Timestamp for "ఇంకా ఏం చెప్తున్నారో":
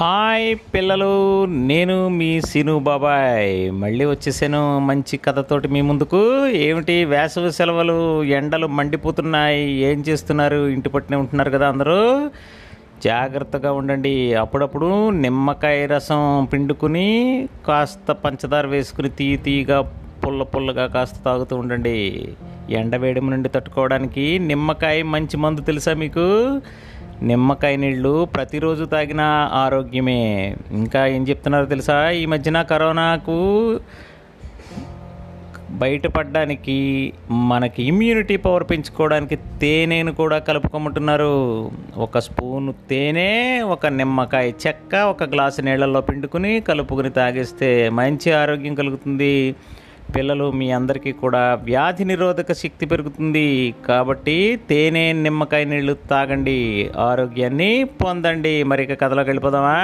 30.70-31.64